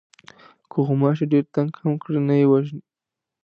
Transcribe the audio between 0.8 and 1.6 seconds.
غوماشی ډېر